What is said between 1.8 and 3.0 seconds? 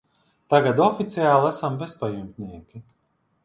bezpajumtnieki.